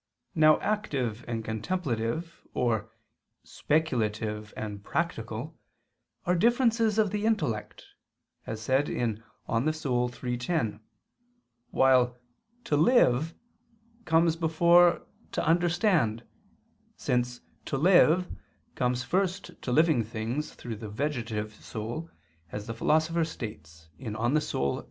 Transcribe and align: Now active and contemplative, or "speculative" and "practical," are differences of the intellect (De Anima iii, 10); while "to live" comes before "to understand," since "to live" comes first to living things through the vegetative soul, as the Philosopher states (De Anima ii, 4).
Now 0.33 0.59
active 0.61 1.23
and 1.27 1.45
contemplative, 1.45 2.41
or 2.55 2.89
"speculative" 3.43 4.51
and 4.57 4.83
"practical," 4.83 5.59
are 6.25 6.33
differences 6.33 6.97
of 6.97 7.11
the 7.11 7.23
intellect 7.27 7.85
(De 8.47 8.51
Anima 8.67 9.71
iii, 10.23 10.37
10); 10.39 10.79
while 11.69 12.17
"to 12.63 12.75
live" 12.75 13.35
comes 14.05 14.35
before 14.35 15.05
"to 15.33 15.45
understand," 15.45 16.25
since 16.97 17.41
"to 17.65 17.77
live" 17.77 18.27
comes 18.73 19.03
first 19.03 19.61
to 19.61 19.71
living 19.71 20.03
things 20.03 20.55
through 20.55 20.77
the 20.77 20.89
vegetative 20.89 21.53
soul, 21.53 22.09
as 22.51 22.65
the 22.65 22.73
Philosopher 22.73 23.23
states 23.23 23.89
(De 23.99 24.07
Anima 24.07 24.39
ii, 24.39 24.45
4). 24.45 24.79